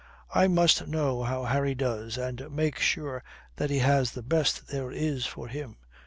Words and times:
"I 0.33 0.47
must 0.47 0.87
know 0.87 1.21
how 1.21 1.43
Harry 1.43 1.75
does 1.75 2.17
and 2.17 2.49
make 2.49 2.79
sure 2.79 3.23
that 3.57 3.69
he 3.69 3.77
has 3.85 4.13
the 4.13 4.23
best 4.23 4.69
there 4.69 4.91
is 4.91 5.27
for 5.27 5.47
him. 5.47 5.77